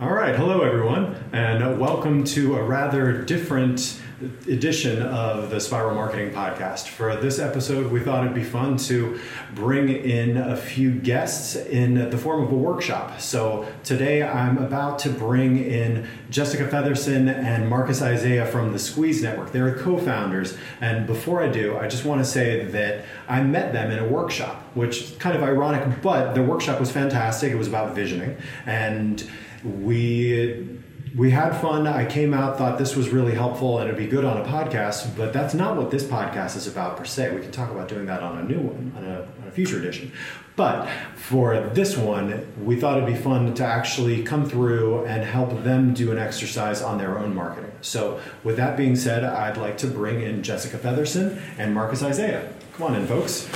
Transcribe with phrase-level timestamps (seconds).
[0.00, 4.02] All right, hello everyone, and welcome to a rather different
[4.48, 6.88] edition of the Spiral Marketing Podcast.
[6.88, 9.20] For this episode, we thought it'd be fun to
[9.54, 13.20] bring in a few guests in the form of a workshop.
[13.20, 19.22] So today I'm about to bring in Jessica Featherson and Marcus Isaiah from the Squeeze
[19.22, 19.52] Network.
[19.52, 23.72] They're co founders, and before I do, I just want to say that I met
[23.72, 27.52] them in a workshop, which is kind of ironic, but the workshop was fantastic.
[27.52, 28.36] It was about visioning,
[28.66, 29.24] and
[29.64, 30.80] we
[31.16, 31.86] we had fun.
[31.86, 35.16] I came out, thought this was really helpful and it'd be good on a podcast,
[35.16, 37.34] but that's not what this podcast is about per se.
[37.34, 39.78] We can talk about doing that on a new one, on a, on a future
[39.78, 40.10] edition.
[40.56, 45.64] But for this one, we thought it'd be fun to actually come through and help
[45.64, 47.72] them do an exercise on their own marketing.
[47.80, 52.52] So, with that being said, I'd like to bring in Jessica Featherson and Marcus Isaiah.
[52.74, 53.48] Come on in, folks.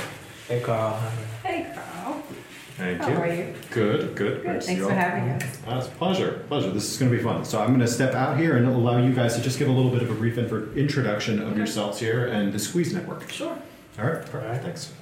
[0.49, 0.99] Hey, Carl.
[2.79, 3.09] Hey, Carl.
[3.09, 3.31] Thank How you.
[3.31, 3.53] are you?
[3.71, 4.41] Good, good.
[4.41, 4.61] Good.
[4.61, 5.43] to Thanks for having us.
[5.67, 6.71] Uh, it's a pleasure, pleasure.
[6.71, 7.43] This is going to be fun.
[7.43, 9.71] So I'm going to step out here and allow you guys to just give a
[9.71, 13.29] little bit of a brief introduction of yourselves here and the Squeeze Network.
[13.29, 13.57] Sure.
[13.99, 14.63] All right, perfect.
[14.63, 14.93] Thanks.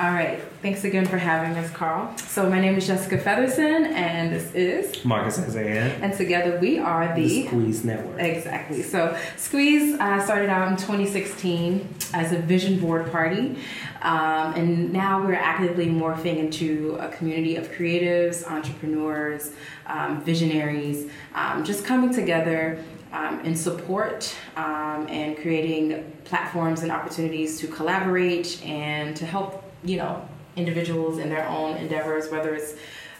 [0.00, 0.40] All right.
[0.62, 2.16] Thanks again for having us, Carl.
[2.16, 5.94] So my name is Jessica Featherson, and this is, Marcus Isaiah.
[6.00, 7.46] and together we are The the.
[7.48, 8.18] Squeeze Network.
[8.18, 8.82] Exactly.
[8.82, 13.58] So Squeeze uh, started out in 2016 as a vision board party,
[14.00, 19.52] um, and now we're actively morphing into a community of creatives, entrepreneurs,
[19.86, 27.60] um, visionaries, um, just coming together um, in support um, and creating platforms and opportunities
[27.60, 32.74] to collaborate and to help you know individuals in their own endeavors, whether it's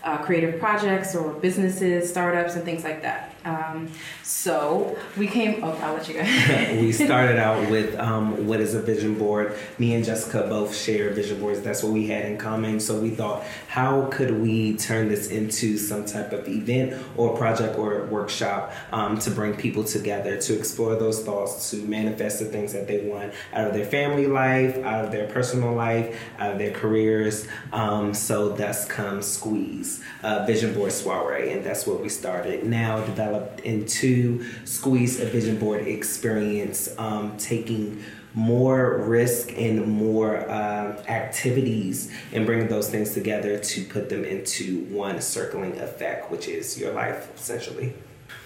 [0.05, 3.35] uh, creative projects or businesses, startups, and things like that.
[3.45, 3.91] Um,
[4.23, 5.63] so we came.
[5.65, 6.23] Oh, I'll let you go.
[6.81, 9.57] we started out with um, what is a vision board.
[9.79, 11.61] Me and Jessica both share vision boards.
[11.61, 12.81] That's what we had in common.
[12.81, 17.77] So we thought, how could we turn this into some type of event or project
[17.79, 22.73] or workshop um, to bring people together to explore those thoughts, to manifest the things
[22.73, 26.59] that they want out of their family life, out of their personal life, out of
[26.59, 27.47] their careers.
[27.73, 32.65] Um, so thus comes Squeeze, uh, Vision Board Soiree, and that's what we started.
[32.65, 34.22] Now developed into
[34.65, 38.03] Squeeze, a vision board experience, um, taking
[38.35, 44.85] more risk and more uh, activities and bringing those things together to put them into
[44.87, 47.93] one circling effect, which is your life essentially.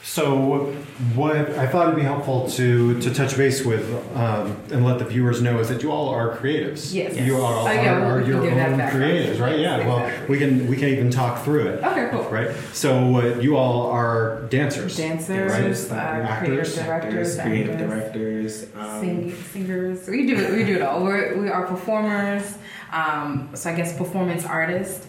[0.03, 0.73] So,
[1.17, 3.85] what I thought it'd be helpful to to touch base with
[4.17, 6.95] um, and let the viewers know is that you all are creatives.
[6.95, 7.17] Yes.
[7.17, 9.59] You all Oh, yeah, are, are your own creatives, right?
[9.59, 9.85] Yeah.
[9.87, 11.85] Well, we can we can even talk through it.
[11.85, 12.23] Okay, cool.
[12.31, 12.51] Right.
[12.73, 14.97] So, uh, you all are dancers.
[14.97, 15.99] Dancers, Right.
[15.99, 20.09] uh, Actors, creative directors, creative actors, directors, um, sing, singers.
[20.09, 20.53] We do it.
[20.53, 21.03] We do it all.
[21.03, 22.57] We're, we are performers.
[22.93, 25.09] Um, so I guess performance artists.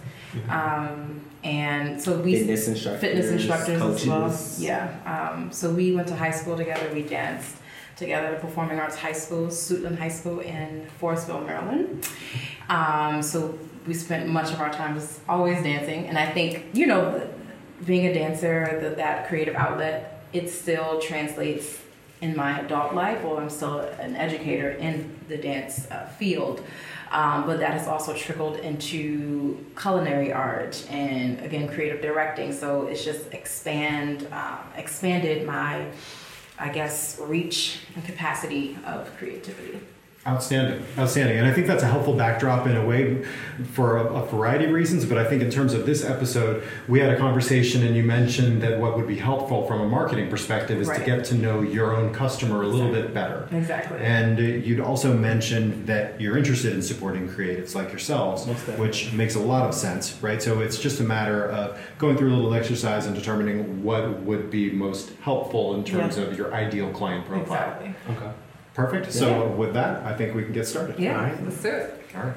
[0.50, 1.17] Um,
[1.48, 4.04] and so we fitness instructors, fitness instructors coaches.
[4.04, 4.68] as well.
[4.68, 5.32] Yeah.
[5.34, 6.94] Um, so we went to high school together.
[6.94, 7.56] We danced
[7.96, 12.08] together at Performing Arts High School, Suitland High School in Forestville, Maryland.
[12.68, 13.58] Um, so
[13.88, 16.08] we spent much of our time just always dancing.
[16.08, 17.26] And I think, you know,
[17.86, 21.80] being a dancer, the, that creative outlet, it still translates
[22.20, 23.24] in my adult life.
[23.24, 26.62] Well, I'm still an educator in the dance uh, field.
[27.12, 32.52] Um, but that has also trickled into culinary art and again creative directing.
[32.54, 35.88] So it's just expand um, expanded my,
[36.60, 39.80] I guess, reach and capacity of creativity.
[40.28, 43.24] Outstanding, outstanding, and I think that's a helpful backdrop in a way
[43.72, 45.06] for a, a variety of reasons.
[45.06, 48.62] But I think in terms of this episode, we had a conversation, and you mentioned
[48.62, 51.96] that what would be helpful from a marketing perspective is to get to know your
[51.96, 53.48] own customer a little bit better.
[53.54, 54.00] Exactly.
[54.00, 58.46] And you'd also mentioned that you're interested in supporting creatives like yourselves,
[58.78, 60.42] which makes a lot of sense, right?
[60.44, 64.52] So it's just a matter of going through a little exercise and determining what would
[64.52, 66.24] be most helpful in terms Yeah.
[66.26, 67.78] of your ideal client profile.
[67.82, 67.96] Exactly.
[68.14, 68.32] Okay.
[68.78, 69.12] Perfect.
[69.12, 71.00] So with that, I think we can get started.
[71.00, 71.18] Yeah.
[71.18, 71.44] All right.
[71.44, 72.00] Let's do it.
[72.16, 72.36] All right.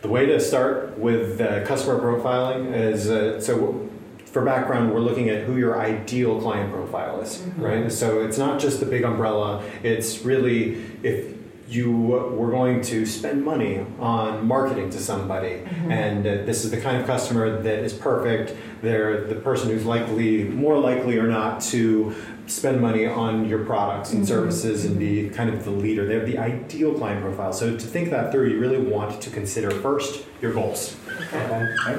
[0.00, 3.88] The way to start with uh, customer profiling is uh, so.
[4.26, 7.92] For background, we're looking at who your ideal client profile is, right?
[7.92, 9.62] So it's not just the big umbrella.
[9.82, 11.36] It's really if
[11.68, 15.60] you were going to spend money on marketing to somebody,
[15.90, 18.56] and uh, this is the kind of customer that is perfect.
[18.80, 22.14] They're the person who's likely, more likely or not, to
[22.52, 26.06] spend money on your products and services and be kind of the leader.
[26.06, 27.52] They have the ideal client profile.
[27.52, 30.96] So to think that through, you really want to consider first your goals.
[31.32, 31.74] Okay.
[31.86, 31.98] Right?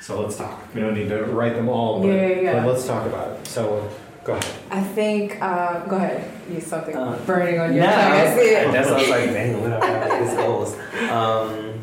[0.00, 0.62] So let's talk.
[0.74, 2.52] We don't need to write them all, but, Yeah, yeah, yeah.
[2.64, 3.46] but let's talk about it.
[3.46, 3.88] So
[4.24, 4.54] go ahead.
[4.70, 5.40] I think.
[5.42, 6.30] Uh, go ahead.
[6.50, 8.00] You something Uh, burning on your Nah, tongue.
[8.02, 8.72] I I was- see it.
[8.72, 10.76] That's what I was like, dang, what are his goals?
[11.10, 11.74] Um,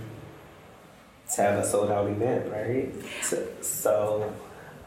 [1.35, 2.91] to have a sold out event, right?
[3.21, 4.33] So, so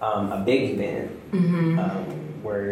[0.00, 1.78] um, a big event Mm-hmm.
[1.78, 2.70] um, where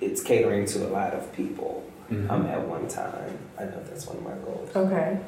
[0.00, 2.30] it's catering to a lot of people Mhm.
[2.30, 3.38] um, at one time.
[3.58, 4.70] I know that's one of my goals.
[4.74, 5.18] Okay.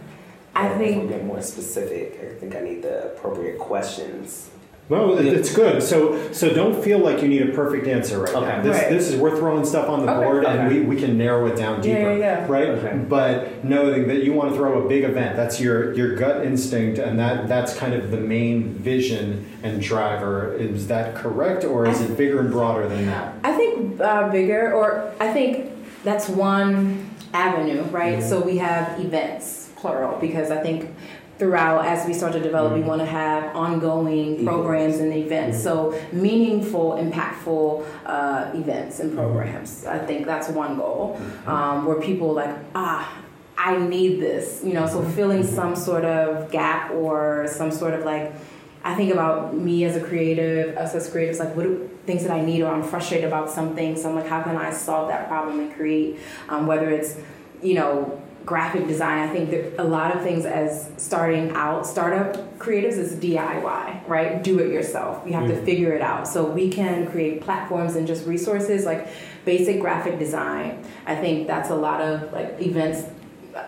[0.54, 2.18] I If think we get more specific.
[2.22, 4.50] I think I need the appropriate questions.
[4.90, 5.82] Well, it- it's good.
[5.82, 8.46] So, so don't feel like you need a perfect answer right Okay.
[8.46, 8.62] now.
[8.62, 8.90] This, Right.
[8.90, 10.24] this is we're throwing stuff on the Okay.
[10.24, 10.80] board, and Okay.
[10.80, 12.16] we, we can narrow it down deeper, yeah, yeah.
[12.40, 12.46] yeah.
[12.48, 12.68] right?
[12.68, 12.92] Okay.
[13.08, 16.98] But knowing that you want to throw a big event, that's your your gut instinct,
[16.98, 20.54] and that that's kind of the main vision and driver.
[20.58, 23.32] Is that correct, or is it bigger and broader than that?
[23.42, 25.64] I think uh, bigger, or I think
[26.04, 28.18] that's one avenue, right?
[28.18, 28.22] Mhm.
[28.22, 30.88] So we have events, plural, because I think
[31.38, 32.86] throughout, as we start to develop, we Mhm.
[32.86, 35.62] want to have ongoing programs and events.
[35.62, 39.84] So meaningful, impactful uh, events and programs.
[39.86, 43.08] I think that's one goal um, where people like ah.
[43.56, 48.04] I need this, you know, so filling some sort of gap or some sort of
[48.04, 48.32] like
[48.84, 52.32] I think about me as a creative, us as creatives, like what do, things that
[52.32, 53.96] I need, or I'm frustrated about something.
[53.96, 56.18] So I'm like, how can I solve that problem and create?
[56.50, 57.16] Um, whether it's,
[57.62, 59.28] you know, graphic design.
[59.28, 64.42] I think that a lot of things as starting out, startup creatives is DIY, right?
[64.42, 65.22] Do it yourself.
[65.26, 65.64] You have to Mhm.
[65.64, 66.28] figure it out.
[66.28, 69.06] So we can create platforms and just resources like
[69.44, 70.78] basic graphic design.
[71.06, 73.04] I think that's a lot of like events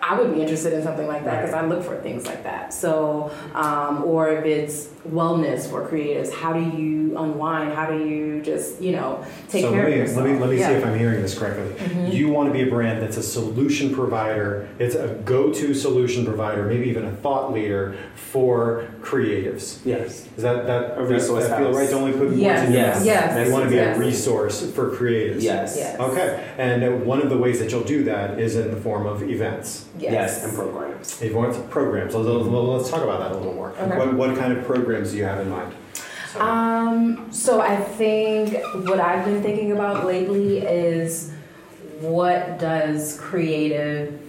[0.03, 2.75] I would be interested in something like that because I look for things like that.
[2.75, 7.73] So, um, or if it's wellness for creatives, how do you unwind?
[7.73, 10.25] How do you just, you know, take so care let me, of yourself?
[10.27, 10.69] Let me, let me yeah.
[10.69, 11.73] see if I'm hearing this correctly.
[11.87, 12.13] Mhm.
[12.13, 14.69] You want to be a brand that's a solution provider.
[14.79, 19.79] It's a go-to solution provider, maybe even a thought leader for creatives.
[19.85, 20.27] Yes.
[20.37, 21.77] Is that that A resource that, that feel house.
[21.77, 21.89] right?
[21.91, 23.07] To only put words Yes, in your yes, mouth.
[23.07, 23.97] yes, You want to be yes.
[23.97, 25.43] a resource for creatives.
[25.43, 25.75] Yes.
[25.79, 25.99] Yes.
[26.01, 26.45] Okay.
[26.59, 29.87] And one of the ways that you'll do that is in the form of events.
[29.99, 30.45] Yes.
[30.45, 31.23] And programs.
[31.23, 32.15] Events, programs.
[32.15, 33.71] Let's, let's talk about that a little more.
[33.71, 33.97] Okay.
[33.99, 35.73] What, what kind of programs do you have in mind?
[36.33, 38.57] So- Um, so I think
[38.89, 41.33] what I've been thinking about lately is
[42.01, 44.21] what does creative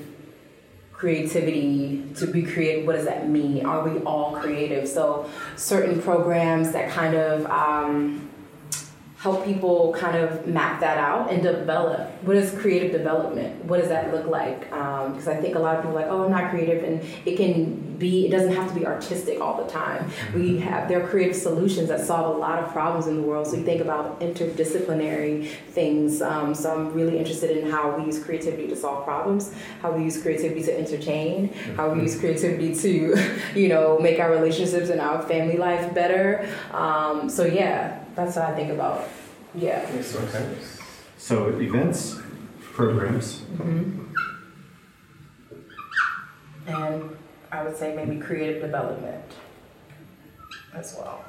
[0.93, 6.71] creativity to be creative what does that mean are we all creative so certain programs
[6.71, 8.27] that kind of um,
[9.27, 12.09] help people kind of map that out and develop.
[12.23, 13.65] What is creative development?
[13.65, 14.61] What does that look like?
[14.61, 17.35] Because i think a lot of people are like oh i'm not creative and it
[17.35, 20.09] can be it doesn't have to be artistic all the time.
[20.33, 23.47] We have there are creative solutions that solve a lot of problems in the world.
[23.47, 28.19] So you think about interdisciplinary things um, so i'm really interested in how we use
[28.23, 32.91] creativity to solve problems how we use creativity to entertain how we use creativity to
[33.55, 36.47] you know make our relationships and our family life better.
[36.71, 39.07] Um, so yeah that's what i think about
[39.55, 40.57] yeah Okay.
[41.17, 42.19] So events,
[42.73, 43.39] programs.
[43.57, 44.03] hmm
[46.67, 47.15] and
[47.51, 49.23] i would say maybe creative development
[50.73, 51.23] as well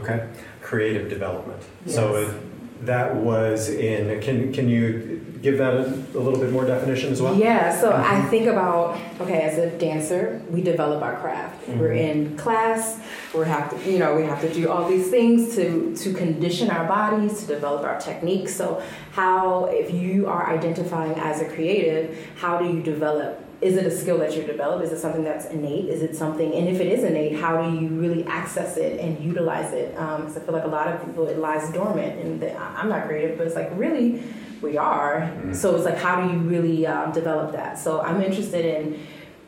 [0.00, 0.26] Okay.
[0.62, 1.62] Creative development.
[1.86, 2.32] So Yes.
[2.32, 2.36] it,
[2.82, 4.20] that was in.
[4.20, 7.36] Can can you give that a, a little bit more definition as well?
[7.36, 8.30] Yeah, so I mm-hmm.
[8.30, 11.68] think about okay, as a dancer, we develop our craft.
[11.68, 12.30] We're mm-hmm.
[12.30, 13.00] in class.
[13.34, 16.70] We have to, you know, we have to do all these things to to condition
[16.70, 18.54] our bodies, to develop our techniques.
[18.54, 18.82] So
[19.12, 23.41] how, if you are identifying as a creative, how do you develop?
[23.62, 24.82] Is it a skill that you develop?
[24.82, 25.88] Is it something that's innate?
[25.88, 29.22] Is it something, and if it is innate, how do you really access it and
[29.24, 29.92] utilize it?
[29.92, 33.06] Because I feel like a lot of people it lies dormant, and they, I'm not
[33.06, 34.22] creative, but it's like really
[34.62, 35.32] we are.
[35.52, 37.78] So it's like, how do you really um, develop that?
[37.78, 39.00] So I'm interested in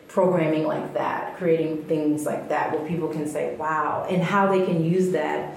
[0.06, 4.64] programming like that, creating things like that where people can say, wow, and how they
[4.64, 5.56] can use that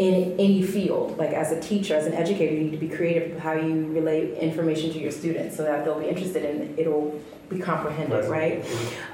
[0.00, 1.18] in any field.
[1.18, 3.86] Like as a teacher, as an educator, you need to be creative with how you
[3.88, 8.64] relay information to your students so that they'll be interested and it'll be comprehended, right?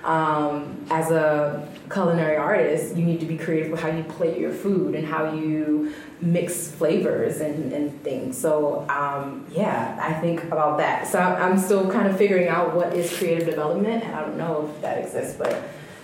[0.05, 4.53] Um, as a culinary artist, you need to be creative with how you plate your
[4.53, 8.39] food and how you mix flavors and, and things.
[8.39, 11.09] So, um, yeah, I think about that.
[11.09, 14.37] So I'm I'm still kind of figuring out what is creative development, and I don't
[14.37, 15.61] know if that exists, but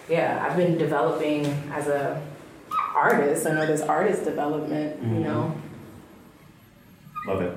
[0.09, 2.21] yeah, I've been developing as a
[2.95, 3.47] artist.
[3.47, 5.25] I know there's artist development, you Mhm.
[5.25, 5.53] know.
[7.27, 7.53] Love it.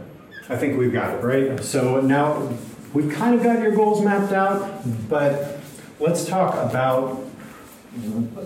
[0.50, 1.60] I think we've got it, right?
[1.64, 2.50] So now
[2.94, 5.58] we've kind of got your goals mapped out, but
[6.00, 7.20] let's talk about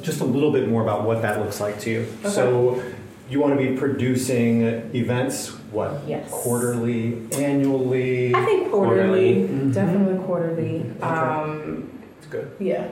[0.01, 2.00] just a little bit more about what that looks like to you.
[2.22, 2.29] Okay.
[2.29, 2.81] So
[3.29, 4.62] you want to be producing
[4.93, 6.01] events, what?
[6.08, 6.27] Yes.
[6.31, 8.34] Quarterly, annually?
[8.34, 9.74] I think quarterly, Mhm.
[9.74, 10.86] definitely quarterly.
[11.01, 11.03] Okay.
[11.08, 12.48] Um, It's good.
[12.60, 12.86] yeah.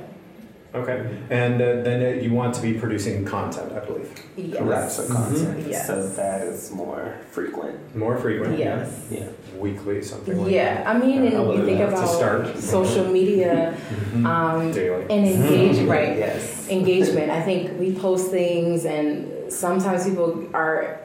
[0.75, 1.17] Okay.
[1.29, 4.11] And uh, then uh, you want to be producing content, I believe.
[4.35, 4.57] Yes.
[4.59, 4.91] Correct.
[4.91, 5.67] So content.
[5.67, 5.87] Yes.
[5.87, 7.95] So that is more frequent.
[7.95, 8.59] More frequent.
[8.59, 9.07] Yes.
[9.09, 9.27] Yeah.
[9.57, 12.57] Weekly, something like Yeah, I mean, and I'll you think that to about start.
[12.59, 13.73] social media that.
[14.13, 14.25] Mhm.
[14.25, 15.03] um, Daily.
[15.09, 16.17] and engage, right?
[16.17, 16.67] Yes.
[16.69, 17.31] engagement.
[17.31, 20.99] I think we post things, and sometimes people are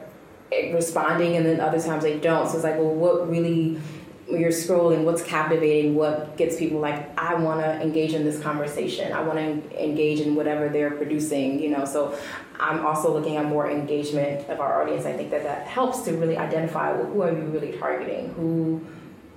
[0.73, 2.47] responding, and then other times they don't.
[2.47, 3.79] So it's like, well, what really?
[4.27, 5.95] When you're scrolling, what's captivating?
[5.95, 7.17] What gets people like?
[7.19, 9.11] I want to engage in this conversation.
[9.11, 11.59] I want to engage in whatever they're producing.
[11.59, 12.17] You know, so
[12.59, 15.05] I'm also looking at more engagement of our audience.
[15.05, 18.29] I think that that helps to really identify who are you really targeting?
[18.33, 18.81] Who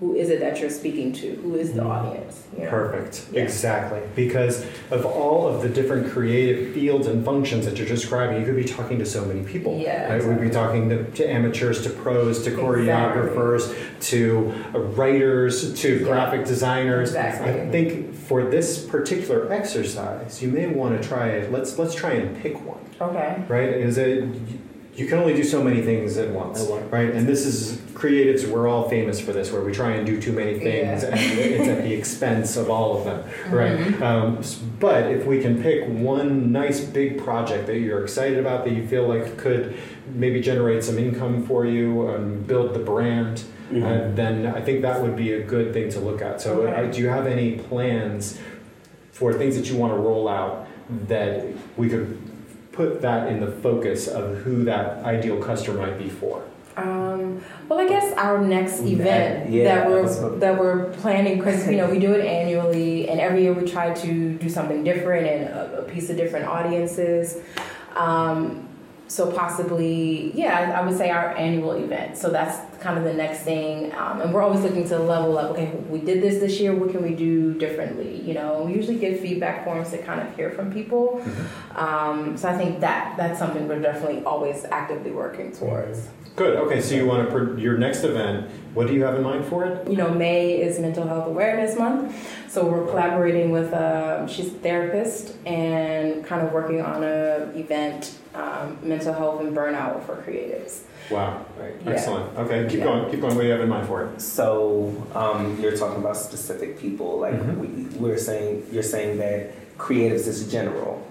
[0.01, 1.37] who is it that you're speaking to?
[1.37, 1.87] Who is the Mm.
[1.91, 2.43] audience?
[2.57, 2.71] you know?
[2.71, 3.27] Perfect.
[3.33, 3.43] Yeah.
[3.45, 4.01] Exactly.
[4.15, 8.57] Because of all of the different creative fields and functions that you're describing, you could
[8.57, 9.79] be talking to so many people.
[9.79, 10.23] Yeah, Right?
[10.25, 13.75] We'd be talking to, to amateurs, to pros, to choreographers,
[14.11, 16.05] to uh, writers, to Yeah.
[16.07, 17.09] graphic designers.
[17.11, 17.61] Exactly.
[17.63, 21.51] I think for this particular exercise, you may want to try it.
[21.53, 22.79] Let's let's try and pick one.
[23.01, 23.37] Okay.
[23.49, 23.69] Right?
[23.71, 24.25] Is it
[24.97, 26.91] you can only do so many things at once, At once.
[26.93, 27.11] right?
[27.13, 28.47] And this is creatives.
[28.49, 31.11] We're all famous for this, where we try and do too many things, Yeah.
[31.11, 33.79] and it's at the expense of all of them, right?
[33.79, 34.01] Mhm.
[34.03, 34.39] Um,
[34.81, 38.87] but if we can pick one nice big project that you're excited about, that you
[38.87, 39.75] feel like could
[40.15, 43.83] maybe generate some income for you and build the brand, Mhm.
[43.83, 46.41] uh, then I think that would be a good thing to look at.
[46.41, 46.91] So, uh, Okay.
[46.93, 48.39] do you have any plans
[49.13, 50.67] for things that you want to roll out
[51.09, 51.45] that
[51.77, 52.17] we could
[52.77, 56.45] put that in the focus of who that ideal customer might be for?
[56.77, 61.79] Um, well, I guess our next event yeah, that we're that we're planning because you
[61.79, 65.45] know we do it annually, and every year we try to do something different and
[65.49, 67.39] a, a piece of different audiences.
[67.95, 68.69] Um,
[69.09, 72.19] so possibly, yeah, I, I would say our annual event.
[72.19, 75.51] So that's kind of the next thing, um, and we're always looking to level up.
[75.53, 76.75] Okay, we did this this year.
[76.75, 78.21] What can we do differently?
[78.21, 81.23] You know, we usually get feedback forms to kind of hear from people.
[81.75, 86.09] Um, so I think that that's something we're definitely always actively working towards.
[86.37, 86.57] Good.
[86.57, 88.51] Okay, so you want to pr- your next event?
[88.75, 89.89] What do you have in mind for it?
[89.89, 92.15] you know, May is Mental Health Awareness Month,
[92.47, 98.19] so we're collaborating with um, she's a therapist and kind of working on a event,
[98.35, 100.83] um, mental health and burnout for creatives.
[101.11, 101.45] Wow.
[101.59, 101.75] Right.
[101.85, 101.93] Yeah.
[101.93, 102.37] Excellent.
[102.39, 102.85] Okay, keep Yeah.
[102.85, 103.11] going.
[103.11, 103.35] Keep going.
[103.35, 104.21] What do you have in mind for it?
[104.21, 107.59] So um, you're talking about specific people, like Mhm.
[107.59, 108.67] we, we're saying.
[108.73, 111.03] You're saying that creatives is general.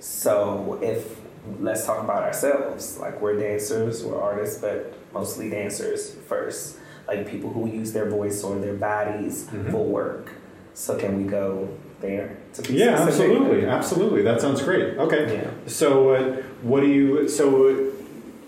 [0.00, 1.20] So if
[1.60, 6.76] let's talk about ourselves, like we're dancers, we're artists, but mostly dancers first.
[7.08, 9.70] Like people who use their voice or their bodies Mhm.
[9.72, 10.28] for work.
[10.74, 11.68] So can we go
[12.00, 12.36] there?
[12.54, 14.22] To be Yeah, absolutely, absolutely.
[14.22, 14.96] That sounds great.
[14.98, 15.34] Okay.
[15.34, 15.50] Yeah.
[15.66, 17.28] So, uh, what do you?
[17.28, 17.74] So, uh,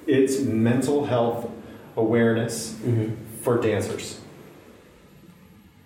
[0.06, 1.50] it's mental health
[1.96, 3.14] awareness Mm-hmm.
[3.42, 4.20] for dancers.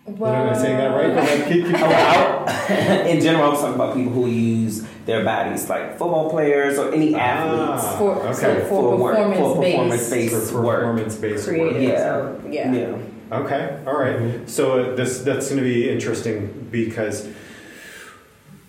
[0.07, 1.13] Well, Am I saying that right?
[1.13, 1.75] Go ahead, keep- keep
[3.15, 6.95] in general, I was talking about people who use their bodies, like football players or
[6.95, 7.85] any athletes.
[7.85, 8.33] Ah, For, okay.
[8.33, 10.53] so for, For work, for performance-based performance-based.
[10.53, 10.81] for work.
[10.81, 11.73] performance-based work.
[11.75, 12.33] Yeah.
[12.49, 12.73] yeah.
[12.73, 12.99] yeah.
[13.37, 14.17] Okay, all right.
[14.17, 14.49] Mhm.
[14.49, 17.29] So uh, this that's going to be interesting because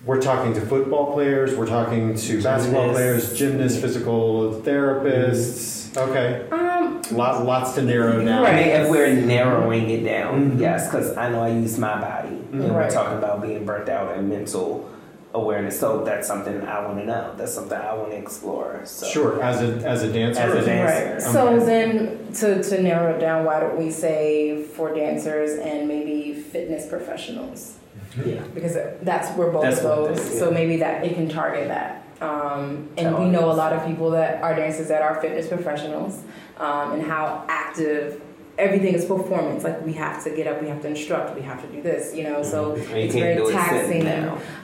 [0.05, 5.97] we're talking to football players, we're talking to basketball players, gymnasts, physical therapists.
[5.97, 8.43] Okay, Um, lot, lots to narrow down.
[8.43, 8.55] Right.
[8.55, 10.59] mean, if we're narrowing it down, Mhm.
[10.59, 12.37] yes, because I know I use my body.
[12.51, 12.89] And we're Right.
[12.89, 14.87] talking about being burnt out and mental
[15.33, 15.79] awareness.
[15.79, 17.31] So that's something I want to know.
[17.37, 18.81] That's something I want to explore.
[18.85, 19.05] So.
[19.07, 20.41] Sure, as a as a dancer.
[20.41, 21.11] As a dancer.
[21.13, 21.21] Right.
[21.21, 21.65] So Okay.
[21.65, 26.85] then, to, to narrow it down, why don't we say for dancers and maybe fitness
[26.87, 27.73] professionals?
[28.25, 28.41] Yeah.
[28.55, 30.19] because that's where both That's of those.
[30.19, 32.03] is, So maybe that it can target that.
[32.21, 35.47] Um, and That we know a lot of people that are dancers that are fitness
[35.47, 36.21] professionals,
[36.57, 38.21] um, and how active
[38.59, 39.63] everything is performance.
[39.63, 42.13] Like we have to get up, we have to instruct, we have to do this.
[42.15, 44.07] You know, so And you it's very do it taxing.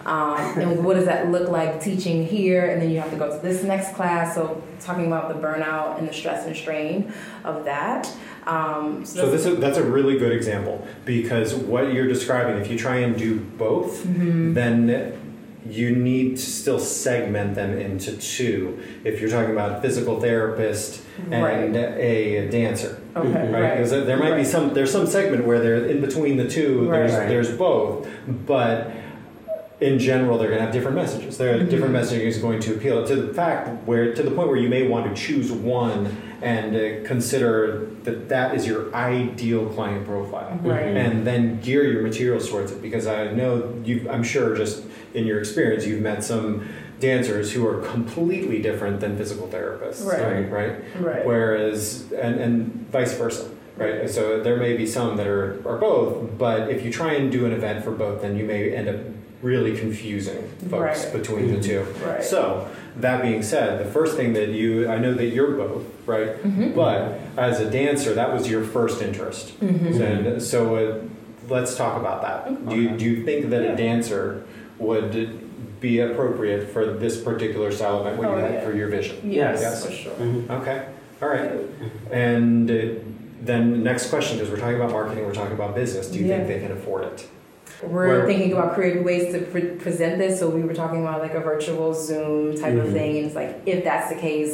[0.06, 3.30] Um, and what does that look like teaching here, and then you have to go
[3.36, 4.36] to this next class?
[4.36, 7.12] So talking about the burnout and the stress and strain
[7.44, 8.12] of that.
[8.46, 12.70] Um, So that's- this is, that's a really good example because what you're describing, if
[12.70, 14.54] you try and do both, Mhm.
[14.54, 15.14] then
[15.68, 18.78] you need to still segment them into two.
[19.04, 21.76] If you're talking about a physical therapist and Right.
[21.76, 23.50] a dancer, Okay.
[23.52, 23.76] Right?
[23.78, 26.88] Because there might be some there's some segment where they're in between the two.
[26.92, 27.28] There's Right.
[27.30, 28.08] there's both,
[28.46, 28.92] but
[29.82, 31.38] in general they're going to have different messages.
[31.38, 31.70] Their Mhm.
[31.70, 34.70] different messaging is going to appeal to the fact where to the point where you
[34.70, 40.60] may want to choose one and uh, consider that that is your ideal client profile
[40.64, 40.86] Right.
[40.96, 45.26] and then gear your materials towards it because I know you I'm sure just in
[45.26, 46.62] your experience you've met some
[47.10, 50.52] dancers who are completely different than physical therapists Right.
[50.52, 51.26] right Right.
[51.26, 52.56] whereas and and
[52.92, 53.46] vice versa
[53.78, 57.32] right so there may be some that are, are both but if you try and
[57.32, 58.96] do an event for both then you may end up
[59.42, 61.14] really confusing folks Right.
[61.20, 62.24] between the two Right.
[62.24, 62.68] so
[63.06, 65.84] that being said the first thing that you i know that you're both
[66.14, 66.74] right Mhm.
[66.84, 67.00] but
[67.38, 70.00] as a dancer that was your first interest Mhm.
[70.10, 70.96] and so uh,
[71.56, 72.40] let's talk about that.
[72.70, 73.74] Do you, do you think that Yeah.
[73.74, 74.24] a dancer
[74.80, 75.12] would
[75.86, 78.66] be appropriate for this particular style what you Oh, had yeah.
[78.66, 79.18] for your vision.
[79.24, 79.60] Yes.
[79.62, 79.86] Yes.
[79.86, 80.14] for sure.
[80.14, 80.50] Mhm.
[80.62, 80.80] Okay,
[81.22, 81.52] all right.
[82.12, 82.76] And uh,
[83.50, 86.28] then the next question, because we're talking about marketing, we're talking about business, do you
[86.28, 87.28] think they can afford it?
[87.84, 90.40] We're Where- thinking about creative ways to pre- present this.
[90.40, 92.86] So we were talking about like a virtual Zoom type Mhm.
[92.86, 94.54] of thing, and it's like if that's the case,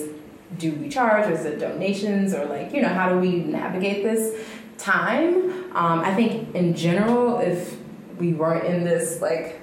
[0.57, 1.29] do we charge?
[1.29, 2.33] Or is it donations?
[2.33, 4.33] Or like you know, how do we navigate this
[4.77, 5.33] time?
[5.73, 7.77] Um, I think in general, if
[8.19, 9.60] we weren't in this like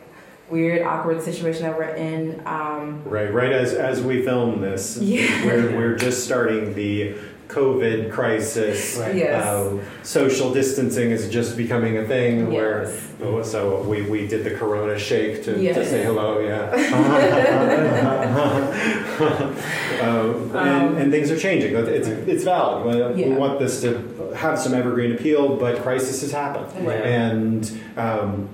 [0.50, 5.44] weird awkward situation that we're in, um, Right, right as, as we film this, Yeah.
[5.44, 7.14] we're, we're just starting the
[7.48, 8.98] COVID crisis.
[8.98, 9.14] Right.
[9.14, 13.08] yes, Um, social distancing is just becoming a thing yes.
[13.22, 16.70] Oh, So we, we did the Corona shake to, to say hello, yeah.
[20.02, 21.74] um, and, and things are changing.
[21.74, 22.86] It's, it's valid.
[22.86, 23.36] We- We Yeah.
[23.38, 26.86] want this to have some evergreen appeal, but crisis has happened.
[26.86, 27.00] Right.
[27.02, 28.48] And um,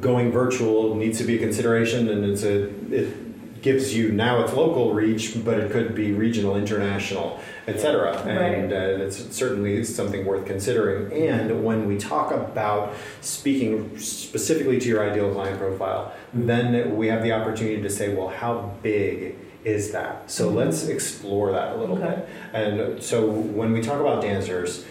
[0.00, 4.52] going virtual needs to be a consideration, and it's a it gives you now it's
[4.54, 8.16] local reach, but it could be regional, international, etc.
[8.22, 11.12] And uh, it's certainly something worth considering.
[11.12, 17.22] And when we talk about speaking specifically to your ideal client profile, then we have
[17.22, 20.28] the opportunity to say, well, how big is that?
[20.28, 20.54] So Mhm.
[20.56, 22.16] let's explore that a little Okay.
[22.16, 22.28] bit.
[22.52, 24.84] And so when we talk about dancers,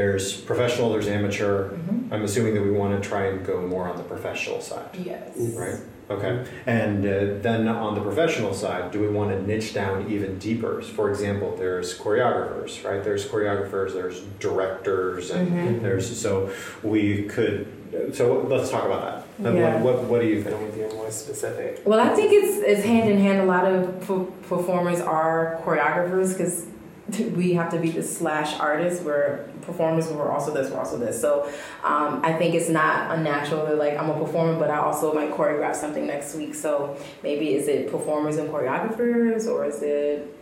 [0.00, 1.70] there's professional, there's amateur.
[1.70, 2.12] Mhm.
[2.12, 4.90] I'm assuming that we want to try and go more on the professional side.
[5.02, 5.30] Yes.
[5.62, 5.76] Right.
[6.10, 6.44] Okay.
[6.66, 7.10] And uh,
[7.40, 10.82] then on the professional side, do we want to niche down even deeper?
[10.82, 13.02] For example, there's choreographers, right?
[13.02, 15.82] There's choreographers, there's directors, and Mhm.
[15.82, 16.50] there's so
[16.82, 17.66] we could.
[18.12, 19.48] So let's talk about that.
[19.48, 19.80] And Yeah.
[19.82, 20.54] What, what What do you think?
[20.56, 21.80] Then we be more specific.
[21.86, 23.38] Well, I think it's it's hand in hand.
[23.40, 26.66] A lot of p- performers are choreographers because
[27.08, 29.02] we have to be the slash artists.
[29.04, 31.20] We're performers, but we're also this, we're also this.
[31.20, 31.44] So
[31.84, 35.30] um, I think it's not unnatural that like I'm a performer, but I also might
[35.30, 36.54] choreograph something next week.
[36.54, 40.34] So maybe is it performers and choreographers, or is it?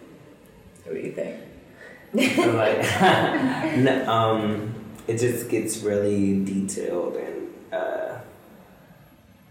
[0.85, 1.41] What do you think?
[2.15, 2.79] Like,
[3.79, 4.75] no, um,
[5.07, 8.04] it just gets really detailed and uh,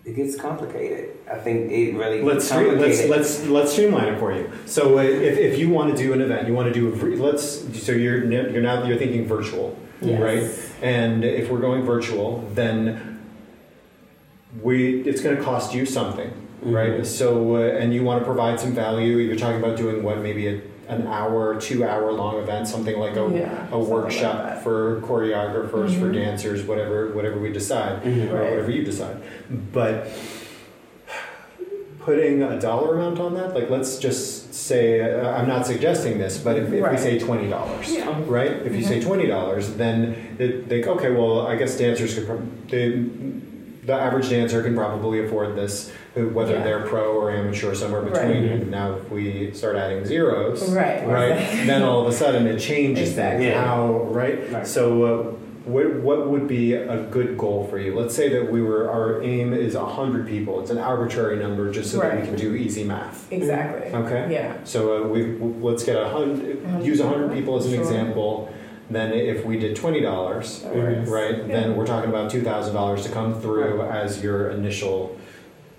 [0.06, 1.18] it gets complicated.
[1.32, 4.52] I think it really Let's gets stre- let's let's let's streamline it for you.
[4.66, 6.92] So uh, if, if you want to do an event, you want to do a
[6.92, 10.20] vir- let's so you're n- you're now you're thinking virtual, Yes.
[10.22, 10.74] right?
[10.84, 13.22] And if we're going virtual, then
[14.62, 16.30] we it's going to cost you something,
[16.63, 16.74] Mhm.
[16.76, 17.06] right?
[17.06, 19.18] So uh, and you want to provide some value.
[19.18, 23.15] You're talking about doing what maybe a, an hour, two hour long event, something like
[23.15, 26.13] a Yeah, a something like workshop for choreographers, for Mhm.
[26.15, 28.32] dancers, whatever whatever we decide Mhm.
[28.32, 28.50] or Right.
[28.52, 29.17] whatever you decide.
[29.72, 30.08] But
[32.00, 36.38] putting a dollar amount on that, like let's just say, uh, I'm not suggesting this,
[36.38, 38.13] but if, if we say twenty dollars, Yeah.
[38.28, 38.52] right?
[38.65, 41.12] If you say twenty dollars, then they they okay.
[41.12, 42.28] Well, I guess dancers could.
[42.28, 43.06] prob- They,
[43.86, 46.63] the average dancer can probably afford this, who- whether Yeah.
[46.63, 48.49] they're pro or amateur, somewhere between.
[48.49, 48.69] Right.
[48.69, 51.08] Now, if we start adding zeros, Right.
[51.08, 53.45] right, then all of a sudden it changes Exactly.
[53.45, 53.56] things.
[53.56, 53.63] Yeah.
[53.65, 54.39] How right?
[54.52, 54.67] Right.
[54.67, 55.23] So, uh,
[55.65, 57.95] what, what would be a good goal for you?
[57.95, 60.60] Let's say that we were our aim is hundred people.
[60.60, 63.26] It's an arbitrary number, just so that we can do easy math.
[63.32, 63.91] Exactly.
[63.97, 64.28] Okay.
[64.30, 64.52] Yeah.
[64.65, 66.58] So uh, we w- let's get a hundred.
[66.84, 67.82] Use hundred people as an Sure.
[67.82, 68.49] example.
[68.91, 71.38] Then if we did twenty dollars, That right?
[71.47, 71.62] Yeah.
[71.62, 75.15] Then we're talking about two thousand dollars to come through as your initial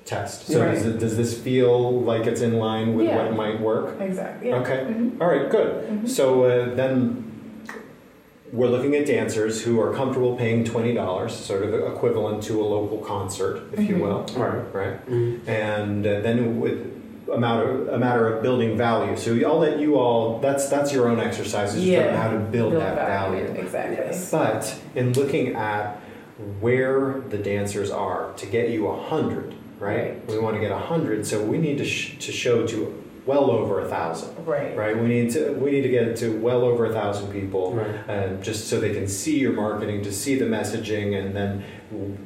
[0.05, 0.47] test.
[0.47, 3.25] So does, it, does this feel like it's in line with Yeah.
[3.25, 4.01] what might work?
[4.01, 4.49] Exactly.
[4.51, 4.57] Yeah.
[4.57, 4.87] Okay.
[4.89, 5.21] Mhm.
[5.21, 5.89] All right, good.
[5.89, 6.09] Mhm.
[6.09, 7.25] So uh, then
[8.53, 12.65] we're looking at dancers who are comfortable paying twenty dollars, sort of equivalent to a
[12.67, 14.01] local concert, if you Mhm.
[14.01, 14.63] will, Right.
[14.73, 15.11] right?
[15.11, 15.49] Mhm.
[15.49, 16.91] And uh, then with
[17.33, 19.17] a matter a matter of building value.
[19.17, 20.39] So I'll let you all.
[20.41, 21.75] That's that's your own exercise.
[21.75, 22.01] Is Yeah.
[22.03, 23.45] determine how to build, that value.
[23.57, 23.97] Exactly.
[23.97, 24.31] Yes.
[24.31, 25.99] But in looking at
[26.61, 30.11] where the dancers are to get you a hundred, right?
[30.11, 30.27] Right.
[30.29, 33.51] We want to get a hundred, so we need to sh- to show to well
[33.51, 34.77] over a thousand Right.
[34.77, 34.95] right?
[34.99, 37.95] We need to we need to get it to well over a thousand people, Right.
[38.09, 41.65] and just so they can see your marketing, to see the messaging, and then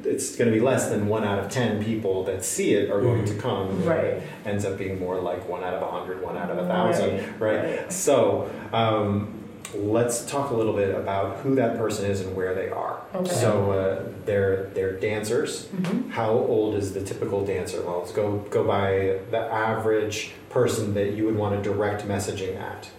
[0.03, 2.99] it's going to be less than one out of ten people that see it are
[3.01, 3.85] going to come.
[3.85, 4.05] Right.
[4.05, 6.67] It ends up being more like one out of a hundred, one out of a
[6.67, 7.79] thousand, right?
[7.79, 7.93] Right.
[7.93, 8.49] So.
[8.73, 9.35] Um,
[9.73, 13.01] Let's talk a little bit about who that person is and where they are.
[13.13, 13.29] Okay.
[13.29, 15.67] So uh, they're they're dancers.
[15.67, 16.09] Mhm.
[16.09, 17.81] How old is the typical dancer?
[17.83, 22.59] Well, let's go go by the average person that you would want to direct messaging
[22.59, 22.89] at.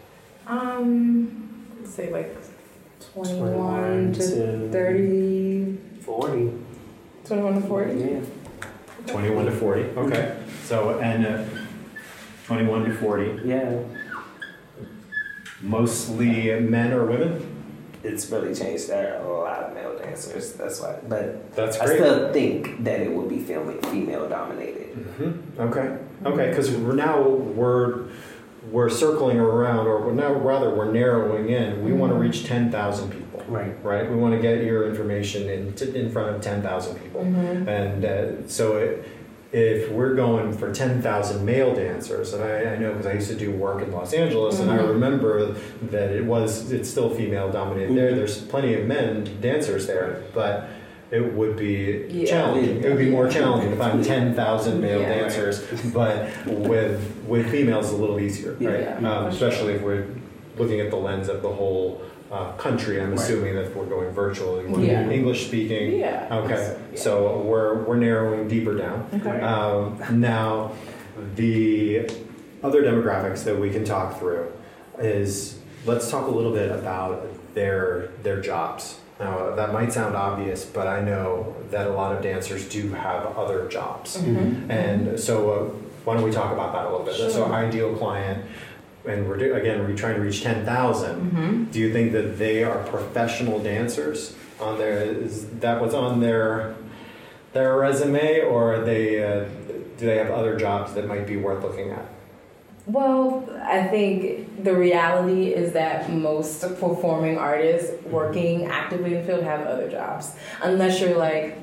[0.46, 2.36] Um, let's say like
[3.14, 6.52] 21 to 30, 40.
[7.24, 7.94] 21 to 40.
[8.00, 8.20] Yeah.
[9.06, 9.82] 21 to 40.
[9.82, 10.36] Okay.
[10.64, 11.44] So, and uh,
[12.46, 13.40] 21 to 40.
[13.44, 13.78] Yeah.
[15.62, 17.56] Mostly men or women?
[18.02, 18.88] it's really changed.
[18.88, 20.54] There are a lot of male dancers.
[20.54, 24.94] That's why, but That's I still think that it would be female female dominated.
[25.18, 25.98] hmm Okay.
[26.24, 26.48] Okay.
[26.48, 28.04] Because we're now we're
[28.70, 31.84] we're circling around, or we're now rather we're narrowing in.
[31.84, 33.44] We want to reach ten thousand people.
[33.46, 33.74] Right.
[33.84, 34.08] Right.
[34.10, 37.68] We want to get your information in t- in front of ten thousand people, Mm-hmm.
[37.68, 39.06] and uh, so it,
[39.52, 43.28] if we're going for ten thousand male dancers, and I, I know because I used
[43.30, 44.88] to do work in Los Angeles, and I Mhm.
[44.90, 45.54] remember
[45.90, 48.12] that it was it's still female dominated there.
[48.12, 48.16] Mhm.
[48.16, 50.68] There's plenty of men dancers there, but
[51.10, 52.26] it would be Yeah.
[52.26, 52.84] challenging.
[52.84, 55.08] It would be more challenging to find ten thousand male Yeah.
[55.22, 58.80] dancers, but with with females it's a little easier, right?
[59.00, 60.04] Yeah, um, especially if we're
[60.58, 63.00] looking at the lens of the whole uh, country.
[63.00, 63.18] I'm Right.
[63.18, 65.08] assuming that if we're going virtual, Yeah.
[65.10, 65.98] English speaking.
[65.98, 66.26] Yeah.
[66.44, 66.98] Okay, Yeah.
[67.00, 69.06] so we're we're narrowing deeper down.
[69.14, 69.40] Okay.
[69.40, 70.72] Um, now,
[71.36, 72.08] the
[72.62, 74.46] other demographics that we can talk through
[74.98, 78.98] is let's talk a little bit about their their jobs.
[79.18, 83.36] Now, that might sound obvious, but I know that a lot of dancers do have
[83.36, 84.16] other jobs.
[84.16, 84.70] Mhm.
[84.70, 85.58] And so, uh,
[86.06, 87.14] why don't we talk about that a little bit?
[87.16, 87.52] So, Sure.
[87.52, 88.44] ideal client,
[89.06, 91.30] and we're do, again we're trying to reach ten thousand.
[91.32, 91.72] Mhm.
[91.72, 94.34] Do you think that they are professional dancers?
[94.60, 96.74] On their is that what's on their
[97.52, 99.44] their resume, or are they uh,
[99.98, 102.04] do they have other jobs that might be worth looking at?
[102.86, 109.44] Well, I think the reality is that most performing artists working actively in the field
[109.44, 110.34] have other jobs.
[110.62, 111.56] Unless you're like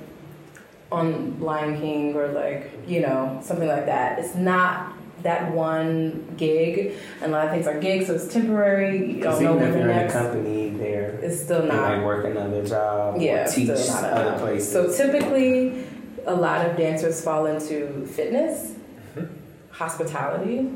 [0.91, 4.19] on Lion King or like, you know, something like that.
[4.19, 6.93] It's not that one gig.
[7.21, 8.97] And a lot of things are gigs, so it's temporary.
[9.07, 10.13] You Because don't know when if the you're in a next.
[10.13, 11.97] company, they're It's still they not.
[11.97, 14.71] might work another job Yeah, or teach still not other places.
[14.71, 15.83] So typically,
[16.25, 18.73] a lot of dancers fall into fitness,
[19.15, 19.27] Mhm.
[19.71, 20.69] hospitality,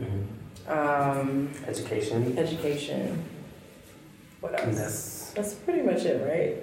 [0.00, 0.70] Mhm.
[0.70, 2.34] um, education.
[2.38, 3.22] education.
[4.40, 4.76] What else?
[4.76, 6.56] that's That's pretty much it, right?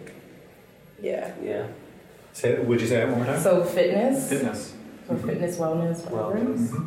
[1.01, 1.31] Yeah.
[1.43, 1.63] yeah.
[2.33, 3.39] Say, would you say that one more time?
[3.41, 4.73] So fitness, Fitness.
[5.09, 6.71] or fitness, wellness, programs.
[6.71, 6.85] Mhm.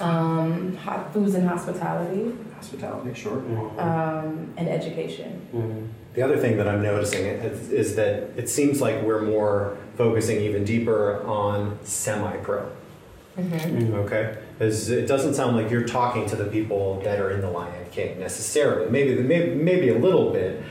[0.00, 3.36] Um, hot foods and hospitality, Hospitality, sure.
[3.36, 3.78] Mhm.
[3.78, 5.40] um, and education.
[5.54, 5.86] Mhm.
[6.14, 10.40] The other thing that I'm noticing is, is that it seems like we're more focusing
[10.40, 12.62] even deeper on semi-pro.
[13.38, 13.78] Mm-hmm.
[13.92, 13.94] Mhm.
[14.04, 17.50] Okay, is it doesn't sound like you're talking to the people that are in the
[17.50, 18.88] Lion King necessarily.
[18.90, 20.62] Maybe maybe maybe a little bit,